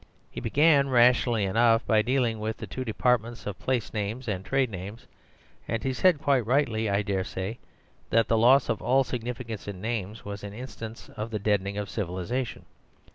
He 0.31 0.41
began 0.41 0.89
rationally 0.89 1.43
enough 1.43 1.85
by 1.85 2.01
dealing 2.01 2.39
with 2.39 2.57
the 2.57 2.65
two 2.65 2.83
departments 2.83 3.45
of 3.45 3.59
place 3.59 3.93
names 3.93 4.27
and 4.27 4.43
trade 4.43 4.71
names, 4.71 5.05
and 5.67 5.83
he 5.83 5.93
said 5.93 6.17
(quite 6.19 6.43
rightly, 6.43 6.89
I 6.89 7.03
dare 7.03 7.23
say) 7.23 7.59
that 8.09 8.27
the 8.27 8.35
loss 8.35 8.67
of 8.67 8.81
all 8.81 9.03
significance 9.03 9.67
in 9.67 9.79
names 9.79 10.25
was 10.25 10.43
an 10.43 10.53
instance 10.53 11.09
of 11.15 11.29
the 11.29 11.37
deadening 11.37 11.77
of 11.77 11.87
civilization. 11.87 12.65